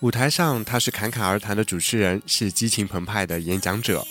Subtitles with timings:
[0.00, 4.06] 舞台上，他是侃侃而谈的主持人，是激情澎湃的演讲者；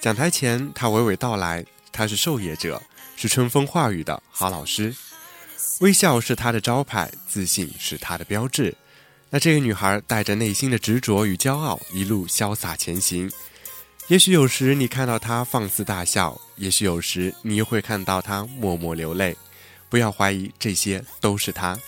[0.00, 2.82] 讲台前，他娓娓道来，他是授业者，
[3.14, 4.92] 是春风化雨的好老师。
[5.78, 8.76] 微笑是他的招牌，自信是他的标志。
[9.30, 13.30] 那这个女孩带着内心的执着与骄傲，一路潇洒前行。
[14.08, 19.34] 也许有时你看到他放肆大笑，也许有时你又会看到他默默流泪。
[19.88, 21.78] 不要怀疑，这些都是他。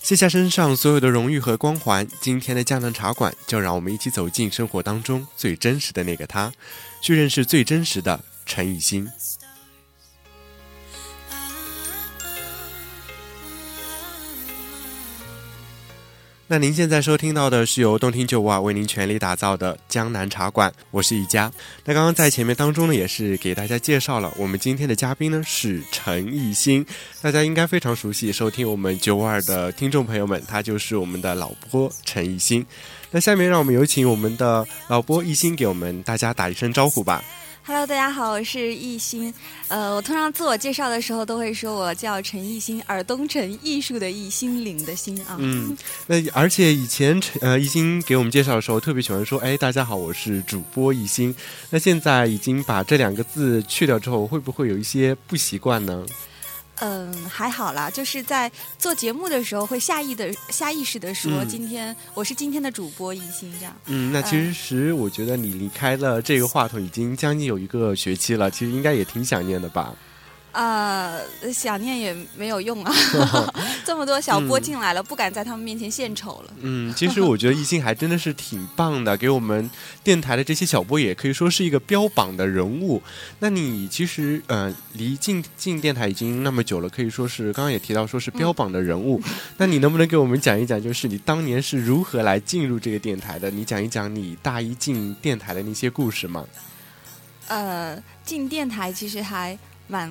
[0.00, 6.52] 卸下身上所有的荣誉和光环，今天的江南茶馆就让我们一起走进生活当中最真实的那个他，
[7.02, 9.08] 去认识最真实的陈雨欣。
[16.50, 21.52] 那您现在收听到的是由动听九五二为您全力打造的江南茶馆，我是一佳。
[21.84, 26.86] 那刚刚在前面当中呢，也是给大家介绍了我们今天的嘉宾呢是陈艺兴，
[27.20, 32.64] 大家应该非常熟悉，收听我们九五二的听众朋友们，他就是我们的老播陈艺兴。
[33.10, 37.22] 那下面让我们有请我们的老播艺兴给我们大家打一声招呼吧。
[37.68, 39.30] Hello，大家好，我是艺兴。
[39.68, 45.36] 呃，我通常自我介绍的时候都会说我叫陈艺兴，耳东陈艺术的艺，心灵的心啊。
[45.38, 51.34] 嗯，那而且以前陈呃艺兴给我们介绍的时候，特别喜欢说，哎，大家好，我是主播艺兴。
[51.68, 56.06] 那现在已经把这两个字去掉之后，会不会有一些不习惯呢？
[56.80, 63.74] 嗯，还好啦，就是在做节目的时候会下意的、下意识的说，今天我是今天的主播一心这样。
[63.86, 69.94] 嗯，那其实我觉得你离开了这个话筒已经将近有一个学期了，其实应该也挺想念的吧。
[70.50, 71.20] 呃，
[71.52, 72.92] 想念也没有用啊，
[73.84, 76.52] 这么多小波进来了，不敢在他们面前献丑了。
[76.60, 79.70] 嗯，其实我觉得艺兴还真的是挺棒的，给我们
[80.02, 83.00] 电台的这些小波也可以说是一个标榜的人物。
[83.38, 89.22] 那你其实呃，离进进电台已经那么久了，可以说是刚刚也提到说是标榜的人物。
[89.58, 93.50] 那你能不能给我们讲一讲，就是你当年是如何来进入这个电台的？
[93.50, 96.44] 你讲一讲你大一进电台的那些故事吗？
[97.46, 100.10] 呃，进电台其实还蛮。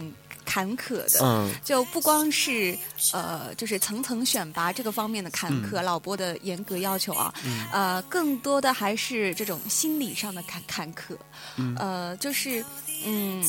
[0.58, 1.54] 坎坷的，嗯。
[1.64, 2.76] 就不光是
[3.14, 7.32] 呃，就是层层选拔这个方面的坎坷，老波的严格要求啊，
[7.72, 11.16] 呃，更多的还是这种心理上的坎坎坷，
[11.78, 12.64] 呃，就是
[13.06, 13.44] 嗯，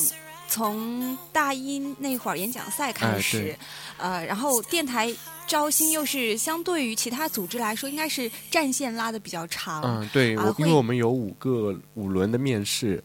[0.47, 3.57] 从大一那会儿演讲赛开始，
[3.97, 5.11] 呃，然后电台
[5.47, 13.01] 招新又是相对于其他组织来说，应该是战线拉的比较长，嗯，对，因为我们有五个五轮的面试。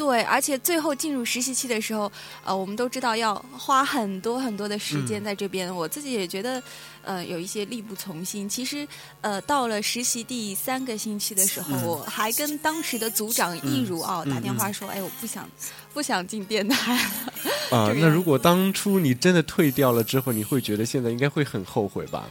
[0.00, 2.10] 对，而且最后进入实习期的时候，
[2.42, 5.70] 呃，我们都知道要花很多很多的时间在这边。
[5.76, 6.62] 我自己也觉得，
[7.02, 8.48] 呃，有一些力不从心。
[8.48, 8.88] 其实，
[9.20, 15.46] 呃，到了实习第三个星期的时候，我还跟当时的组长易如啊打电话说：“哎，我不想，
[15.92, 17.10] 不想进电台了。”
[17.76, 22.26] 啊，那如果当初你真的退掉了之后，你会觉得现在应该会很后悔吧？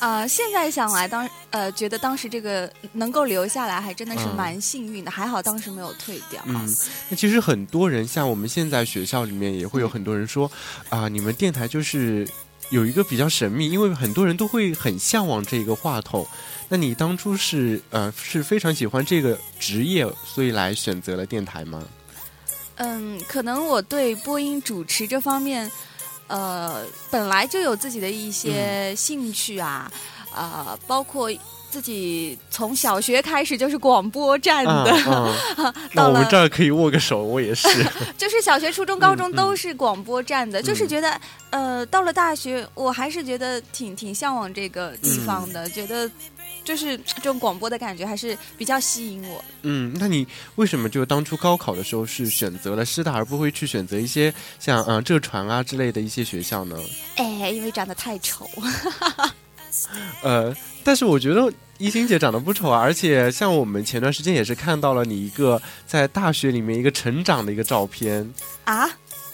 [0.00, 5.10] 啊，现在想来，当呃，觉得当时这个能够留下来，还真的是蛮幸运的。
[5.10, 6.42] 还好当时没有退掉。
[6.46, 6.76] 嗯，
[7.08, 10.50] 那其实很多人，像我们现在学校里面，也会有很多人说，
[10.90, 12.28] 啊，你们电台就是
[12.68, 16.26] 有一个比较神秘，因为很多人都会很向往这个话筒。
[16.68, 21.82] 那你当初是呃是非常喜欢这个职业，所以来选择了电台吗？
[22.76, 25.70] 嗯，可能我对播音主持这方面。
[26.26, 29.90] 呃，本来就有自己的一些兴趣啊，
[30.34, 31.30] 啊，包括
[31.70, 34.92] 自己从小学开始就是广播站的。
[35.92, 37.68] 那我们这儿可以握个手，我也是。
[38.16, 46.08] 就是小学、初中、高中都是广播站的，就是觉得呃，到了大学，我还是觉得挺挺向往这个地方的，觉得
[46.64, 49.44] 就是这种广播的感觉还是比较吸引我。
[49.62, 50.26] 嗯，那你
[50.56, 56.76] 为什么就当初高考的时候是选择了师大，而不会去选择一些像嗯浙传啊之类的一些学校呢？
[57.16, 58.48] 哎，因为长得太丑。
[60.22, 68.32] 呃，但是我觉得一心姐长得不丑啊，而且像我们前段时间也是看到了你一个在大学里面一个成长的一个照片
[68.64, 68.88] 啊，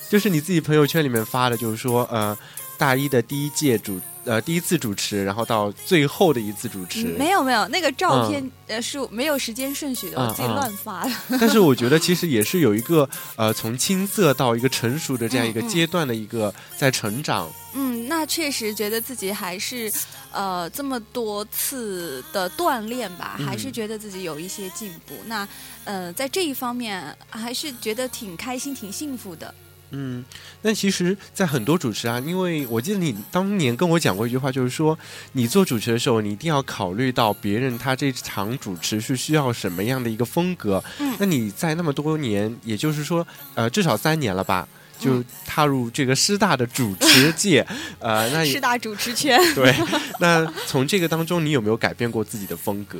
[0.08, 2.36] 就是你自己朋友圈里面发的，就是说呃
[2.76, 4.00] 大一的第一届主。
[4.24, 11.10] 呃，第一次主持，然后到最后的一次主持，没有没有，那个照片呃是没有时间顺序的，我自己乱发的。
[11.40, 17.50] 但是我觉得其实也是有一个呃，从青涩到一个成熟的这样一个阶段的一个在成长。
[17.72, 19.90] 嗯，那确实觉得自己还是
[20.32, 25.14] 呃这么多次的锻炼吧，还是觉得自己有一些进步。
[25.26, 25.48] 那
[25.84, 29.54] 呃在这一方面还是觉得挺开心、挺幸福的。
[29.92, 30.24] 嗯，
[30.62, 34.98] 那其实，在很多主持啊，因为我记得你当年跟我讲过一句话，就是说，
[35.32, 40.82] 你做主持的时候，你一定要考虑到别人他这场主持是需要什么样的一个风格。
[40.98, 47.66] 嗯，那你在那么多年，也就是说，呃，至少三年了吧，就踏入这个师大的主持界，
[47.98, 49.40] 呃，那师大主持圈。
[49.54, 49.74] 对，
[50.20, 52.98] 那从这个当中，你有没有改变过自己的风格？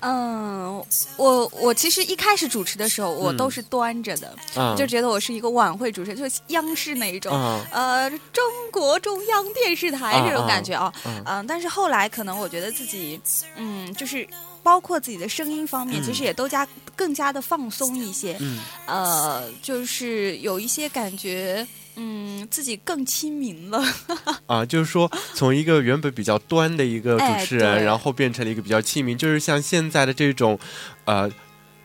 [0.00, 0.84] 嗯，
[1.16, 4.34] 我我其实一开始主持的时候，我都是端着的，
[4.76, 7.32] 就觉得我是一个晚会主持人，就是央视那一种，
[7.70, 8.42] 呃，中
[8.72, 10.92] 国中央电视台这种感觉啊，
[11.26, 13.20] 嗯，但是后来可能我觉得自己，
[13.56, 14.26] 嗯，就是
[14.62, 18.38] 包括自己的声音方面，其实也都加更加的放松一些，
[18.86, 21.66] 呃，就是有一些感觉。
[22.02, 23.84] 嗯，自己更亲民了
[24.48, 30.58] 啊，就是说从一个原本比较端的一个主持人，然后变成了一个比较亲民，就是像现在的这种，
[31.04, 31.30] 呃，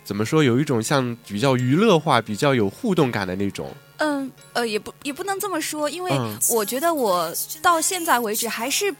[0.06, 3.69] 怎么说，有一种像比较娱乐化、比较有互动感的那种。
[3.97, 6.12] 嗯，呃，也不也不能这么说，因为
[6.50, 7.29] 我觉得我
[7.61, 8.95] 到现在为止还是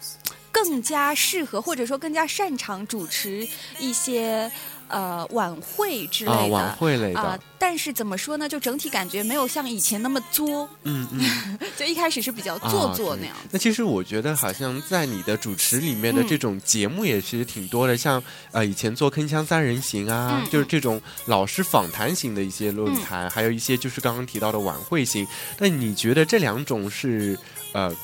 [0.52, 3.48] 更加适合，或者说更加擅长主持
[3.78, 4.52] 一些。
[4.88, 8.48] 呃，晚会之类的，晚会类的，但是怎么说呢？
[8.48, 13.34] 就整体感觉没有像以前那么作，嗯嗯， 就一开始是比较做作那样。
[13.50, 18.22] 那其实我觉得，好像在你的主持里面的这种节目也其实挺多的，像
[18.52, 25.26] 呃以前做铿锵三人行啊，就是这种老师访谈型的一些论坛，还有一些就是刚刚提到的晚会型。
[25.58, 27.38] 那你觉得这两种是
[27.72, 27.94] 呃？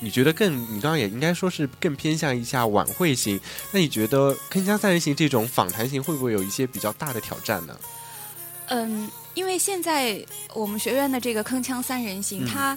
[0.00, 0.60] 你觉得更？
[0.74, 3.40] 你刚刚也应该说是更偏向一下晚会型。
[3.72, 7.78] 那你觉得铿锵三人行这种访谈型会不会有一些比较大的挑战呢？
[8.66, 12.76] 嗯，因为现在我们学院的这个铿锵三人行，它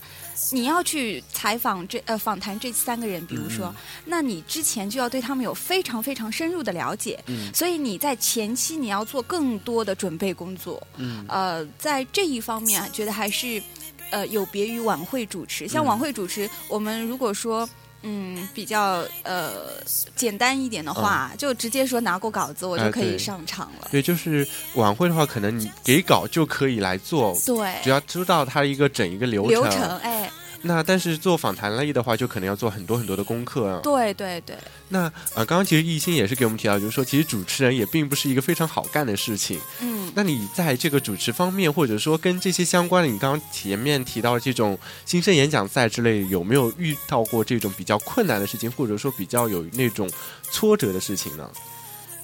[0.51, 3.73] 你要去采访这呃访谈这三个人，比如说，
[4.05, 7.21] 那你之前就要对他们有非常非常深入的了解，
[7.53, 10.85] 所以你在前期你要做更多的准备工作。
[10.97, 13.61] 嗯，呃，在这一方面，觉得还是。
[14.09, 17.67] 呃，有别于晚会主持，像晚会主持，我们如果说
[18.03, 19.81] 嗯比较呃
[20.15, 23.87] 简单一点的话，就直接说拿过稿子，我就可以上场了。
[23.91, 30.31] 对，就是晚会的话，可能你给稿就可以来做，对，只要知道它一个整一个流程，流程，哎。
[30.61, 33.79] 那但是做访谈类的话，就可能要做很多很多的功课。
[33.83, 34.57] 对对对。
[34.89, 35.01] 那
[35.35, 39.59] 呃，刚刚其实艺兴也是给我们提到，就是说，其实主持人也并不是一个非常好干的事情。
[39.79, 40.11] 嗯。
[40.15, 50.09] 那你在这个主持方面，或者说跟这些相关的，你刚刚前面提到的这种新生演讲赛之类，有没有遇到过这种比较困难的事情，或者说比较有那种
[50.51, 51.49] 挫折的事情呢？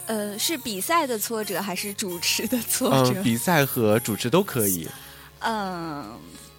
[0.05, 3.21] 呃，是比赛的挫折还是主持的挫折？
[3.23, 4.87] 比赛和主持都可以。
[5.39, 6.05] 嗯，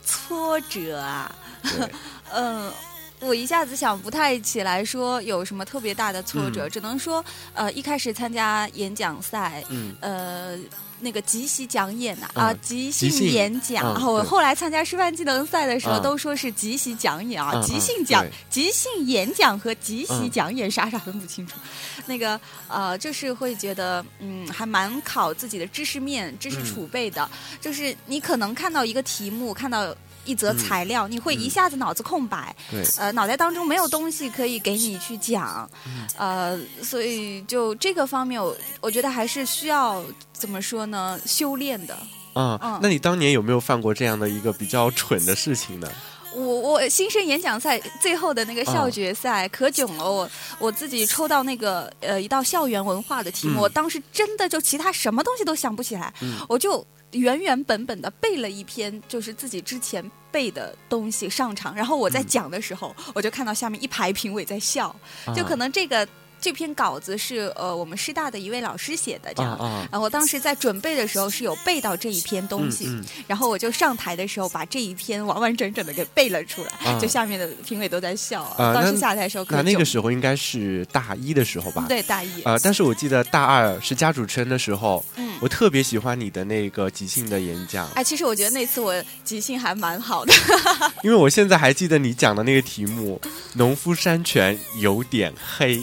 [0.04, 1.34] 挫折啊。
[2.32, 2.72] 嗯，
[3.20, 9.64] 我一下子想不太起来，说有什么特别大的挫折，只能说，呃，一开始参加演讲赛，
[10.00, 10.58] 呃。
[11.00, 13.84] 那个即席讲演呐啊，即兴演讲。
[13.84, 21.54] 然后我后来参加师范技能赛的时候，都说是即席讲演啊，即兴讲、即兴演讲和即席讲演傻傻分不清楚。
[22.06, 27.28] 那个呃，就是会觉得嗯，还蛮考自己的知识面、知识储备的。
[27.60, 29.94] 就是你可能看到一个题目，看到。
[30.24, 35.68] 一则材料，你会一下子脑子空白，对呃，脑袋当中没有东西可以给你去讲，
[36.16, 40.02] 呃，所以就这个方面，我我觉得还是需要
[40.32, 41.18] 怎么说呢？
[41.26, 41.96] 修炼的。
[42.34, 45.88] 啊，那你当年有没有犯过这样的一个比较蠢的事情呢？
[46.34, 50.28] 我我新生演讲赛最后的那个校决赛可囧了，我
[50.58, 56.12] 我自己抽到那个呃一道校园文化的题目，我当时真的就其他什么东西都想不起来，
[56.48, 56.84] 我就。
[57.14, 64.94] 原原本本的背了一篇，就是自己之前背的东西上场，然后我在讲的时候，我就看到下面一排评委在笑，
[65.34, 66.06] 就可能这个
[66.44, 69.88] 这篇稿子是呃我们师大的一位老师写的，这样啊。
[69.90, 72.86] 然后当时在准备的时候是有背到这一篇东西，
[73.26, 78.44] 然后我就上台的时候把这一篇完完整整的给背了出来，就下面的评委都在笑。
[78.58, 81.86] 当时下台的时候，那那个时候应该是大一的时候吧？
[81.88, 82.42] 对，大一。
[82.42, 87.88] 呃，但是我记得大二是加主持人的时候，嗯，我特别喜欢你的那个即兴的演讲。
[87.94, 90.34] 哎，其实我觉得那次我即兴还蛮好的，
[91.02, 93.18] 因为我现在还记得你讲的那个题目
[93.56, 95.82] “农夫山泉有点黑”。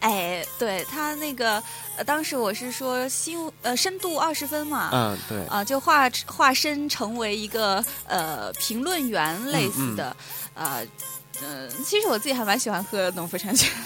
[0.00, 1.62] 哎，对他那个，
[1.96, 10.16] 呃，当时我是说新呃深度二十分嘛，嗯，对，啊，就化化身成为一个呃评论员类似的，
[10.54, 10.80] 啊，
[11.42, 13.70] 嗯，其实我自己还蛮喜欢喝农夫山泉。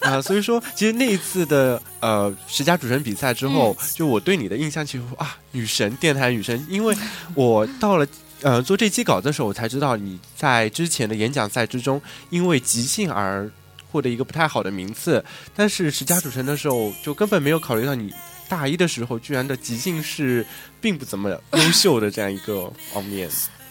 [0.00, 6.96] 啊，所以说，其实那一次的呃十佳主持人比赛之后，就我对你的印象其实啊，女神，电台女神，因为
[7.36, 8.06] 我到了
[8.40, 12.00] 呃做这期稿子的时候，我才知道你在之前的演讲赛之中，
[12.30, 13.46] 因为即兴而
[13.90, 18.12] 获得一个不太好的名次，但是十佳主持人的时候，就根本没有考虑到你
[18.48, 20.46] 大一的时候居然的即兴是
[20.80, 23.28] 并不怎么优秀的这样一个方面。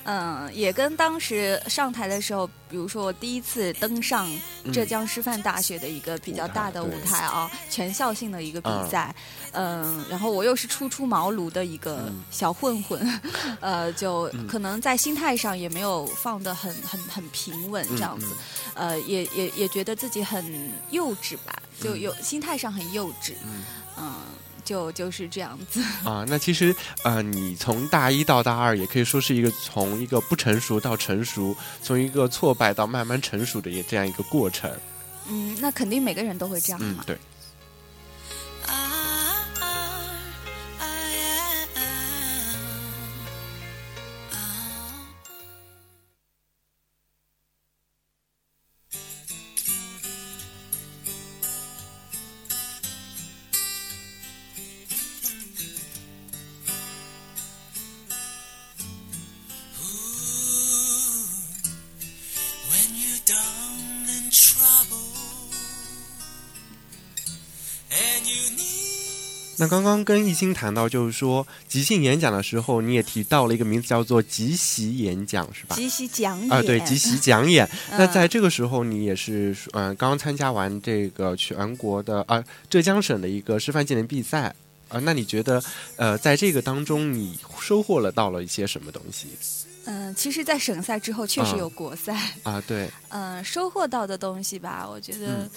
[0.10, 4.28] 嗯，也跟当时上台的时候，比如说我第一次登上
[4.74, 9.14] 浙江师范大学的一个比较大的舞台啊，全校性的一个比赛，
[9.52, 13.22] 嗯，然后我又是初出茅庐的一个小混混，
[13.62, 18.26] 呃，就可能在心态上也没有放得很很很平稳这样子，
[18.74, 23.34] 呃，也也也觉得自己很幼稚吧，就有心态上很幼稚，
[23.96, 24.16] 嗯。
[24.70, 34.72] 就就是这样子 啊，那其实呃，你从大一到大二，也可以说是一个从一个不成熟到成熟，从一个挫败到慢慢成熟的这样一个过程。
[35.28, 37.04] 嗯，那肯定每个人都会这样嘛。
[37.08, 37.18] 对。
[69.60, 75.76] 那刚刚跟艺兴谈到，就是说即兴演讲的时候，你也提到了一个名字，叫做即席演讲，是吧？
[75.76, 77.70] 即席讲演啊，对，即席 讲演。
[77.92, 84.56] 那在这个时候，你也是嗯，刚刚参加完这个全国的啊浙江省的一个师范技能比赛
[84.88, 84.98] 啊。
[85.00, 85.62] 那你觉得
[85.98, 89.28] 呃，在这个当中，你收获了到了一些什么东西？
[89.90, 92.62] 嗯，其实，在省赛之后，确实有国赛啊。
[92.68, 95.50] 对，嗯，收获到的东西吧，我觉得。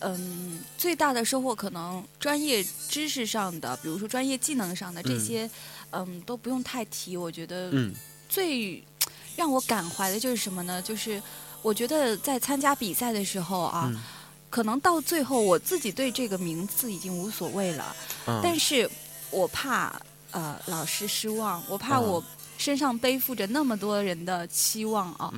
[0.00, 5.48] 嗯，最大的收获可能专业知识上的，比如说专业技能上的这些，
[5.92, 7.16] 嗯，都不用太提。
[7.16, 7.72] 我觉得
[8.28, 8.82] 最
[9.34, 10.82] 让我感怀的就是什么呢？
[10.82, 11.22] 就是
[11.62, 13.90] 我觉得在参加比赛的时候啊，
[14.50, 17.96] 可能到最后我自己对这个名次已经无所谓了，
[18.42, 18.90] 但是
[19.30, 19.94] 我怕
[20.32, 22.22] 呃老师失望，我怕我。
[22.64, 25.30] 身上背负着那么多人的期望啊！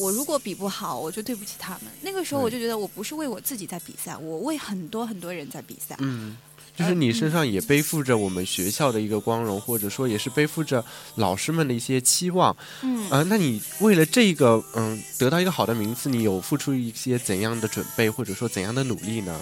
[0.00, 1.92] 我如果比不好，我就对不起他们。
[2.00, 5.94] 那个时候我就觉得，我不是为我自己在比赛，我为很多很多人在比赛。
[5.98, 6.38] 嗯，
[6.74, 10.82] 就是你身上也背负着我们学校的一个光荣，或者说也是背负着
[11.16, 12.56] 老师们的一些期望。
[12.80, 19.38] 嗯，啊，那你为了这个嗯得到一个好的名次，你有付出一些怎样的准备，或者说怎样的努力呢？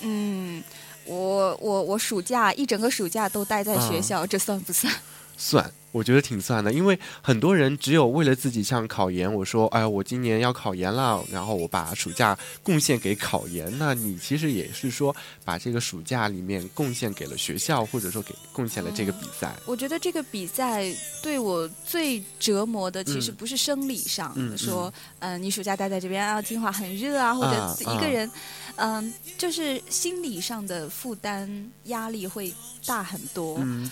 [0.00, 0.60] 嗯，
[1.04, 4.92] 我我我暑假一整个暑假都待在学校，这算不算？
[5.38, 5.72] 算。
[5.90, 13.72] 我觉得挺算的，因为很多人只有为了自己像考研，我说，哎，我今年要考研了，然后我把暑假贡献给考研。
[13.78, 15.16] 那你其实也是说，
[15.46, 19.56] 把这个暑假里面贡献给了学校，或者说给贡献了这个比赛。
[19.64, 20.84] 我觉得这个比赛
[21.22, 28.30] 对我最折磨的，其实不是生理上说，嗯，你暑假待在这边啊，金华很热啊，或者一个人，
[28.76, 32.52] 嗯，就是心理上的负担压力会
[32.84, 33.56] 大很多。
[33.62, 33.90] 嗯，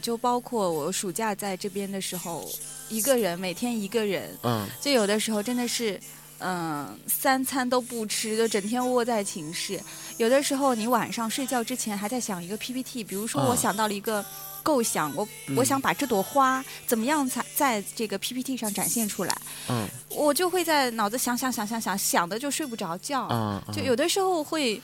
[0.00, 2.48] 就包括我暑假在这边的时候，
[2.88, 5.98] 一个人每天一个人，嗯，就有的时候真的是，
[6.38, 9.80] 嗯，三餐都不吃，就整天窝在寝室。
[10.16, 14.24] 有的时候你晚上睡觉之前还在想一个 PPT，比如说我想到了一个
[14.62, 15.26] 构想，我
[15.56, 19.36] 我想把这朵花怎么样才在这个 PPT 上展现出来，
[19.68, 24.82] 嗯，我就会在脑子想想想想想想的就睡不着觉，嗯，就有的时候会，嗯，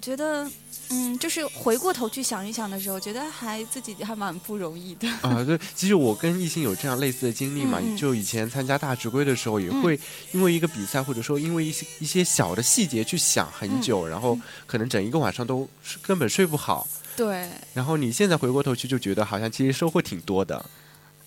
[0.00, 0.50] 觉得。
[0.90, 5.42] 嗯，就是回过头去想一想的时候，觉得还自己还蛮不容易的啊。
[5.42, 9.98] 对，其实我跟艺兴有这样类似的经历嘛， 就以前参加大直规的时候，也会
[10.32, 15.66] 因为一个比赛，或者说因为一些一些小的细节去想很久，然后可能整一个晚上都
[16.02, 16.86] 根本睡不好。
[17.16, 17.48] 对。
[17.72, 20.62] 然后你现在回过头去就觉得，好像其实收获挺多的。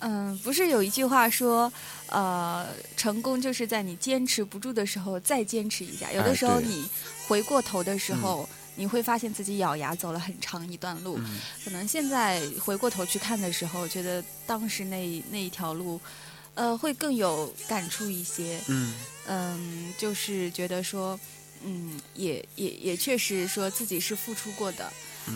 [0.00, 1.72] 嗯，不是有一句话说，
[2.06, 6.12] 呃，成功就是在你坚持不住的时候再坚持一下。
[6.12, 6.88] 有的时候你
[7.26, 11.18] 回过头的时候，你会发现自己咬牙走了很长一段路。
[11.64, 16.00] 可能现在回过头去看的时候，觉得当时那那一条路，
[16.54, 18.60] 呃，会更有感触一些。
[18.68, 18.94] 嗯
[19.26, 21.18] 嗯，就是觉得说，
[21.64, 24.92] 嗯，也也也确实说自己是付出过的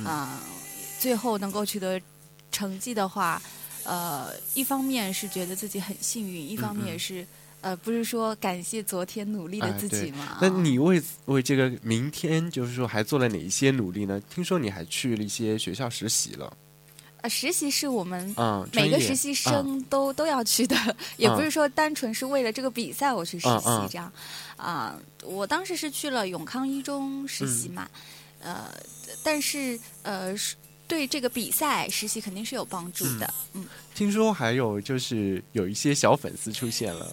[0.07, 0.40] 啊，
[1.00, 2.00] 最后能够取得
[2.52, 3.42] 成绩的话。
[3.84, 7.26] 呃，一方面是觉得自己很幸运，一方面也是，
[7.60, 10.38] 呃，不是说感谢昨天努力的自己吗？
[10.40, 14.20] 那你为为这个明天，就是说还做了哪一些努力呢？
[14.30, 16.56] 听说你还去了一些学校实习了。
[17.22, 18.34] 呃，实习是我们
[18.72, 20.76] 每个实习生都都要去的，
[21.16, 24.12] 也不是说单纯是为了这个比赛我去实习这样。
[24.56, 27.88] 啊，我当时是去了永康一中实习嘛，
[28.40, 28.70] 呃，
[29.24, 30.54] 但是呃是。
[30.92, 33.64] 对这个比赛实习肯定是有帮助的，嗯。
[33.94, 37.11] 听说还有就是有一些小粉丝出现了。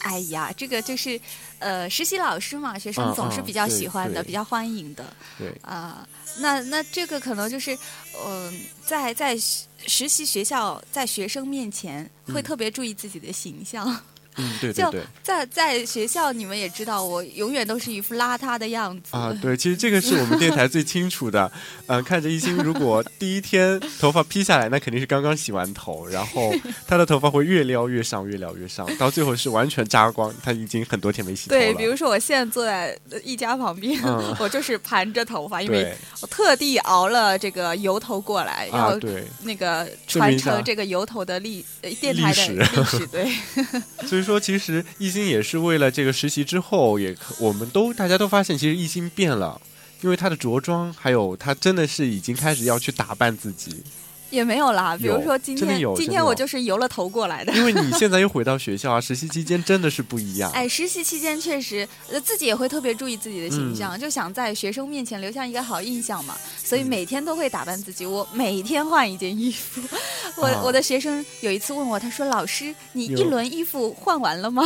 [0.00, 1.20] 哎呀，这个就是
[1.60, 5.16] 呃，实习老师嘛，学生总是比较喜欢的，比较欢迎的。
[5.38, 6.04] 对啊，
[6.38, 7.78] 那那这个可能就是
[8.26, 13.86] 嗯，在在实习学校，在学生面前会特别注意自己的形象。
[13.86, 14.00] 嗯，
[14.60, 19.36] 对对对，在在学校，你们也知道，我永远都是一副邋遢的样子啊。
[19.42, 21.50] 对，其实这个是我们电台最清楚的。
[21.86, 26.50] 嗯，看着一心，如果第一天头发披下来，那肯定是刚刚洗完头，然后
[26.86, 30.32] 他的头发会越撩越上，越撩越上，到最后是完全扎光。
[30.42, 31.60] 他已经很多天没洗头了。
[31.60, 34.00] 对，比如说我现在坐在一家旁边，
[34.38, 38.98] 我就是盘着头发，因为我特地熬了这个油头过来，要
[39.42, 41.62] 那个传承这个油头的历
[42.00, 43.06] 电台的历史。
[43.08, 43.30] 对。
[44.08, 44.21] 所以。
[44.22, 49.60] 说其实艺兴也是为了这个实习之后，也我们都大家都发现，其实艺兴变了，
[50.00, 53.82] 因为他的着装，还有他真的是已经开始要去打扮自己。
[54.32, 57.52] 也没有啦，比如说今天，今天我就是油了头过来的。
[57.52, 60.50] 因为你现在又回到学校啊， 实习期间真的是不一样。
[60.52, 61.86] 哎，实习期间确实，
[62.24, 68.06] 自己也会特别注意自己的形象，就想在学生面前留下一个好印象嘛，所以每天都会打扮自己。
[68.06, 69.80] 我每天换一件衣服。
[70.36, 74.64] 我我的学生有一次问我，他说：“老师，你一轮衣服换完了吗？”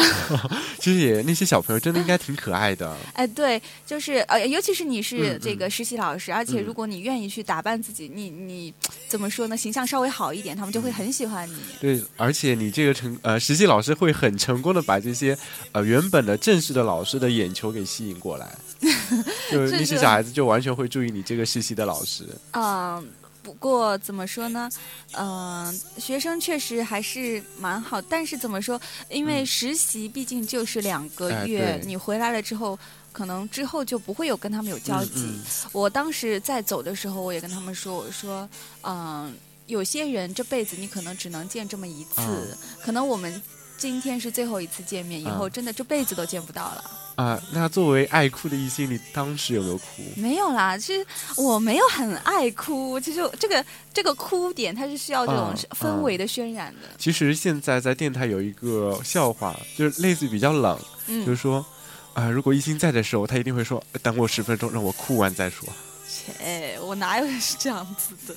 [0.79, 2.97] 其实也那些小朋友真的应该挺可爱的。
[3.15, 8.73] 哎，对，就是呃，尤其是你是这个实习老师，而且如果你愿意去打扮自己，你你
[9.09, 9.56] 怎么说呢？
[9.57, 11.57] 形象稍微好一点，他们就会很喜欢你。
[11.81, 15.37] 对，而且你这个成呃实习老师会很成功的把这些
[15.73, 18.55] 呃原本的正式的老师的眼球给吸引过来，
[19.51, 22.27] 就那些小孩子就完全会注意你这个实习的老师。
[22.53, 23.09] 嗯。
[23.43, 24.69] 不过怎么说呢？
[25.13, 28.81] 嗯，学生确实还是蛮好，但是怎么说？
[29.09, 32.77] 因为实习毕竟就是两个月，你回来了之后，
[33.13, 35.31] 可能之后就不会有跟他们有交集。
[35.71, 38.49] 我当时在走的时候，我也跟他们说：“我说，
[38.83, 39.33] 嗯，
[39.67, 43.43] 有些人这辈子你可能只能见这么一次，可能我们
[43.77, 49.85] 今天是最后一次见面，以后真的这辈子都见不到了。”啊，那作为爱哭的异性，你当时有没有哭？
[50.17, 51.07] 没有啦，其实
[51.39, 53.01] 我没有很爱哭。
[53.01, 56.89] 其实这个这个哭点，它是需要这种氛围的渲染的。
[56.99, 61.65] 其实现在在电台有一个笑话，就是类似于比较冷，就是说
[62.13, 65.67] 啊，如果一心在的时候，他一定会说等我十分钟，让我哭完再说。
[66.07, 68.37] 切，我哪有人是这样子的？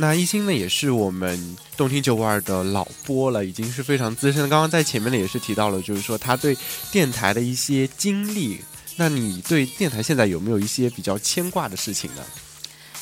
[0.00, 4.48] 那一心呢，也是我们动听九五二的老播了，已经是非常资深。
[4.48, 6.56] 刚刚在前面呢，也是提到了，就是说他对
[6.90, 8.62] 电台的一些经历。
[8.96, 12.22] 那你对电台现在有没有一些比较牵挂的事情呢？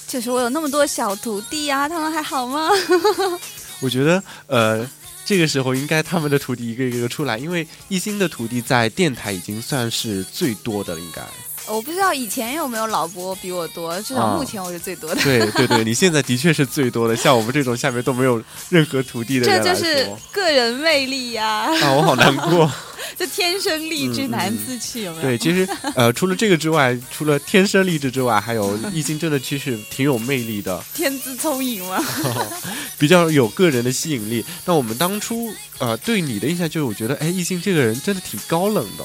[0.09, 2.69] 就是我有那么多小徒弟啊，他们还好吗？
[3.79, 4.85] 我觉得，呃，
[5.25, 11.23] 这个时候应该他们的徒弟一个一个出来，因为一心的徒弟在电台已经算是最多的了，应该。
[11.69, 15.21] 我不知道以前有没有老播比我多，至少目前我是最多的。
[15.23, 17.15] 对对对，你现在的确是最多的。
[17.17, 21.47] 像我们这种下面都没有任何徒弟的人这就是个人魅力呀！
[21.83, 22.71] 啊，我好难过。
[23.17, 25.23] 就天生丽质难自弃，有没有？
[25.23, 31.99] 对，其实呃，除了这个之外，除了天生丽质之外，还有艺兴真的其实挺有魅力的，天资聪颖吗？
[32.99, 34.45] 比较有个人的吸引力。
[34.65, 39.05] 那我们当初呃对你的印象就是，我觉得哎，艺兴这个人真的挺高冷的。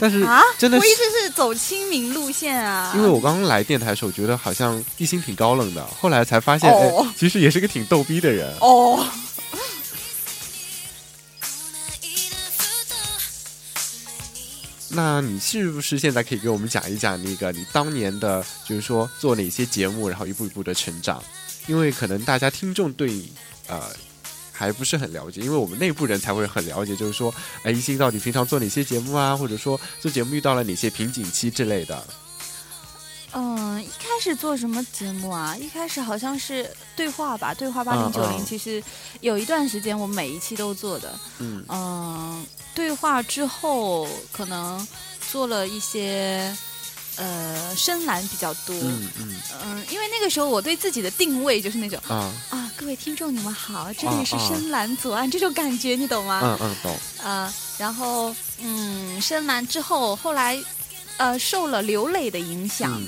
[0.00, 2.92] 但是啊，真的，我一直是走亲民路线啊。
[2.96, 8.52] 因为我刚刚来电台的时候，觉得好像艺兴挺高冷的，后来才发现，哎，其实也是个挺逗逼的人。
[8.60, 9.06] 哦。
[14.94, 21.22] 那你是不是现在可以给我们讲一讲那个你当年的，就是说做哪些节目，然后一步一步的成长？
[21.66, 23.22] 因为可能大家听众对
[23.68, 23.80] 呃。
[24.52, 27.34] 还不是很了解，因为我们内部人才会很了解，就是说，
[27.64, 32.04] 哎，一心到底平常做哪些节目啊，或者说做节目遇到了哪些瓶颈期之类的。
[33.32, 35.56] 嗯，一开始做什么节目啊？
[35.56, 38.44] 一开始好像是对话吧，对话八零九零。
[38.44, 38.82] 其实
[39.22, 41.18] 有一段时间我每一期都做的。
[41.38, 44.86] 嗯嗯，对话之后可能
[45.30, 46.54] 做了一些。
[47.16, 56.40] 呃，深蓝比较多，嗯嗯嗯，因为那个时候我对自己的定位就是那种啊啊，各位听众你们好，这里是深蓝左岸，这种感觉你懂吗？
[56.42, 56.98] 嗯嗯懂。
[57.22, 60.58] 啊，然后嗯，深蓝之后，后来
[61.18, 63.00] 呃受了刘磊的影响，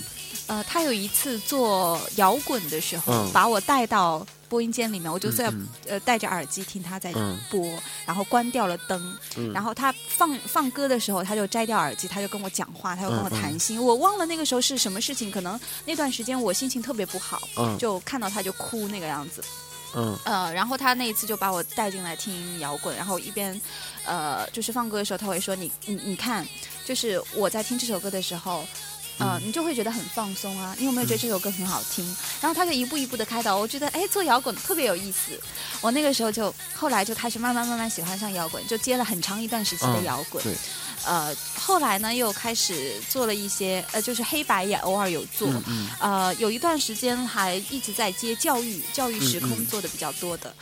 [0.47, 4.27] 呃，他有一次做摇滚的时候，把我带到。
[4.55, 5.53] 播音间里面，我就在
[5.89, 7.13] 呃戴着耳机听他在
[7.51, 7.69] 播，
[8.07, 9.19] 然后关掉了灯，
[9.53, 13.85] 然后他放放歌的时候，他就摘掉耳机，他就跟我讲话，他就跟我谈心。
[13.85, 17.43] 我忘了那个时候是什么事情，可能那段时间我心情特别不好，
[17.81, 19.43] 就看到他就哭那个样子。
[19.97, 23.61] 嗯，呃，然后他那一次就把我带进来听摇滚，然后一边
[24.07, 26.47] 呃就是放歌的时候，他会说：“你你你看，
[26.85, 28.65] 就是我在听这首歌的时候。”
[29.19, 30.75] 嗯，你就会觉得很放松啊！
[30.79, 32.05] 你有没有觉得这首歌很好听？
[32.41, 35.39] 然后他就一步一步的开导，我觉得哎，做摇滚特别有意思。
[35.81, 40.43] 我那个时候就后来就开始慢慢慢慢喜欢上摇滚，就接了很长一段时期的摇滚。
[40.43, 40.55] 对。
[41.07, 45.49] 呃，后来呢又开始做了一些呃，就是黑白也偶尔有做。
[45.67, 45.89] 嗯。
[46.01, 50.55] 呃，有一段时间还一直在接教育教育时空做的比较多的。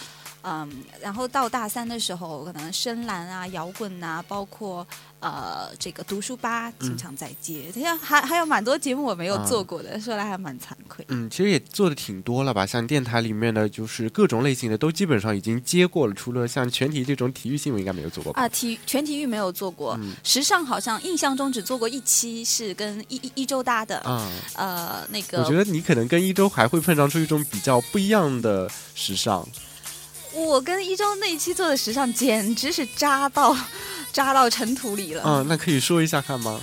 [0.43, 0.71] 嗯。
[1.01, 4.87] 然后到大三的时候，可能深蓝啊、摇滚啊，包括。
[5.23, 11.05] 呃，这个读书吧经常在接，等下还还有蛮多节目我没有做过的，说来还蛮惭愧。
[11.11, 29.47] 嗯，其实也做的挺多了吧，像电台里面的，就是各种类型的都基本上已经接过了，除了像全体这种体育新闻应该没有做过吧啊，体全体育没有做过，时尚好像印象中只做过一期是跟一一一周搭的啊，呃，那个我觉得你可能跟一周还会碰撞出一种比较不一样的时尚。
[30.35, 33.57] 我跟一周那一期做的时尚简直是扎到。
[34.13, 35.23] 扎到尘土里了。
[35.25, 36.61] 嗯，那可以说一下看吗？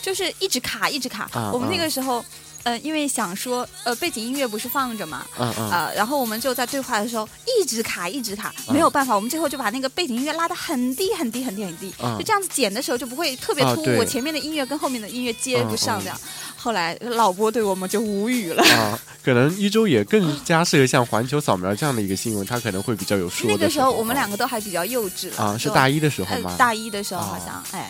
[0.00, 1.28] 就是一直卡，一直卡。
[1.52, 2.24] 我们那个时候，
[2.66, 16.20] 呃，因为想说，呃，背景音乐不是放着嘛，嗯嗯，啊，然后我们就在对话的时候一直卡，一直卡，没有办法，我们最后就把那个背景音乐拉得很低，很低，很低，很低，就这样子剪的时候就不会特别突兀，我前面的音乐跟后面的音乐接不上这样。
[16.56, 18.64] 后来老波对我们就无语了。
[18.64, 23.48] 啊，可能一周也更加适合像环球扫描这样的一个新闻，它可能会比较有说。
[23.48, 26.52] 那个时候我们两个都还比较幼稚啊，是大一的时候吗？
[26.58, 27.88] 大一的时候好像，哎。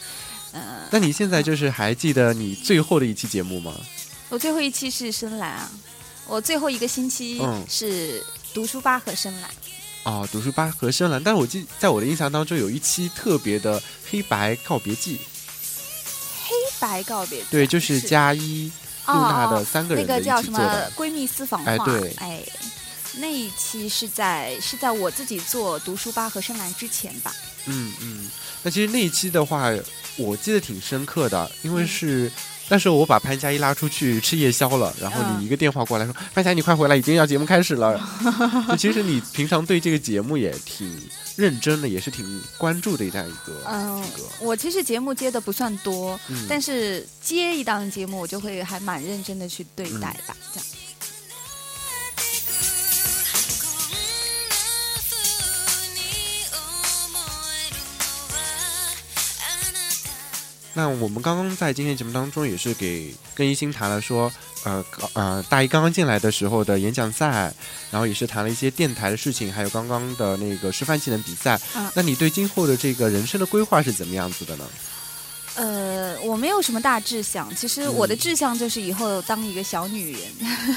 [0.53, 3.75] 嗯那你现在就是还记得你最后的一期节目吗？
[4.29, 5.71] 我最后一期是深蓝啊，
[6.27, 9.51] 我最后一个星期是读书吧和深蓝。
[10.05, 15.21] 哦，读书吧和深蓝，但是我记在我的印象当中有一期特别的黑白告别季。
[16.45, 18.71] 黑白告别对，就是加一
[19.07, 21.71] 露娜的三个人那个叫什么闺蜜私房话？
[21.71, 22.43] 哎，对，哎，
[23.15, 27.35] 那一期是在是在我自己做读书吧和深蓝之前吧？
[27.67, 28.31] 嗯嗯，
[28.63, 29.71] 那其实那一期的话。
[30.19, 32.33] 我记得挺深刻的，因为是
[32.69, 38.01] 那时候我把潘佳一拉出去吃夜宵了，然后你一个电话过来说：“潘佳，你快回来，已经要节目开始了。”
[38.77, 41.01] 其实你平常对这个节目也挺
[41.37, 43.63] 认真的，也是挺关注的这样一个。
[43.69, 44.03] 嗯，
[44.41, 50.67] 我其实节目接的不算多，但是接一档节目，我就会还蛮认真的去对待吧，这样。
[60.77, 64.31] 那我们刚刚在今天节目当中也是给跟一心谈了说，
[64.65, 64.85] 呃
[65.15, 67.51] 呃，大一刚刚进来的时候的演讲赛，
[67.91, 71.59] 然后也是谈了一些电台的事情，还有刚刚的那个示范技能比赛。
[71.95, 74.65] 那你对今后的这个人生的规划是怎么样子的呢？
[75.57, 80.21] 呃，我没有什么大志向，其实我的志向就是以后当一个小女人。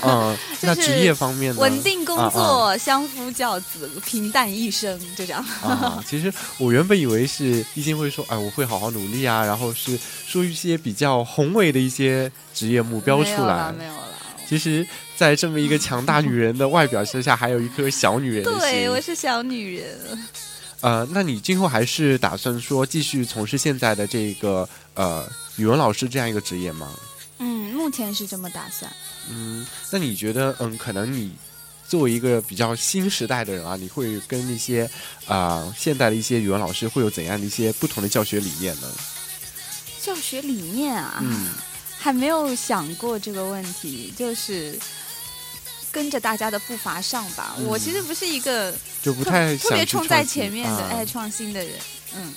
[0.02, 1.62] 嗯，那职业方面呢？
[1.62, 5.46] 稳定工作，相夫教子，平淡一生，就这样。
[5.62, 13.74] 啊，其实我原本以为是一心会说，哎，我会好好努力啊，然后是说一些比较宏伟的一些职业目标出来。
[13.78, 14.06] 没有了。
[14.48, 18.60] 其实，在这么一个强大女人的外表之下，还有一颗小女人的心。
[18.62, 19.88] 对，我是小女人。
[20.82, 26.90] 呃，那你今后还是打算说继续从事现在的这个呃语文老师这样一个职业吗？
[27.40, 28.92] 嗯，目前是这么打算。
[29.30, 31.34] 嗯，那你觉得，嗯，可能你
[31.88, 34.90] 作为一个比较新时代的人啊，你会跟那些
[35.28, 38.88] 啊现代的一些语文老师会有怎样的一些不同的教学理念呢？
[40.02, 41.50] 教学理念啊，嗯，
[41.98, 44.80] 还没有想过这个问题，就是
[45.92, 47.56] 跟着大家的步伐上吧。
[47.66, 51.72] 我其实不是一个就不太特别冲在前面的爱创新的人，
[52.16, 52.34] 嗯。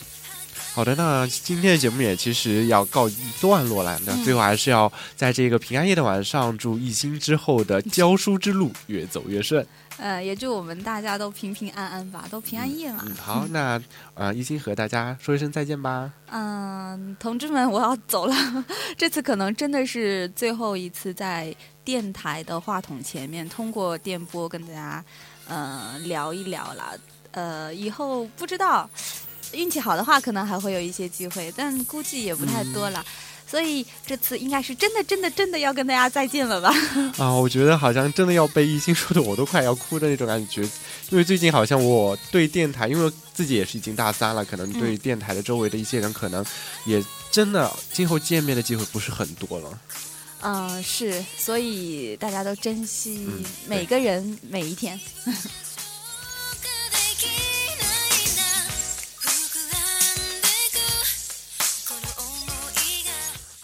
[0.75, 4.01] 好的，那今天的节目也其实要告一段落了。
[4.07, 9.67] 那最后还是要在这个平安夜的晚上，祝艺兴之后的教书之路越走越顺。
[9.99, 13.05] 呃，也祝我们大家都平平安安吧，都平安夜嘛。
[13.07, 13.79] 嗯，好，那
[14.15, 16.11] 呃，艺兴和大家说一声再见吧。
[16.31, 18.65] 嗯，同志们，我要走了。
[18.97, 25.05] 这次可能真的是最后一次在电台的话筒前面，通过电波跟大家
[25.47, 26.99] 呃聊一聊了。
[27.33, 28.89] 呃，以后不知道。
[29.53, 33.05] 运气好的话，可能还会有一些机会，但估计也不太多了。
[33.47, 36.75] 所以这次应该是真的、真的、真的要跟大家再见了吧？
[37.19, 40.63] 啊，我觉得好像真的要被一心说的，我都快要哭的那种感觉。
[41.11, 46.43] 因为最近好像我对电台，因为自己也是已经大三了，可能对电台的周围的一些人，可能
[46.87, 49.69] 也真的今后见面的机会不是很多了。
[49.71, 49.77] 嗯，
[50.83, 53.29] 是，所以大家都珍惜
[53.67, 54.99] 每个人每一天。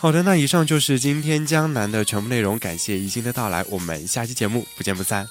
[0.01, 2.57] 好的，那以上就是今天江南的全部内容。
[2.57, 5.29] 感谢一心的到来，我们下期节目不见不散。